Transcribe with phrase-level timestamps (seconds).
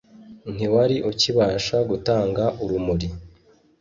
[0.53, 3.07] ntiwari ukibasha gutanga urumuri;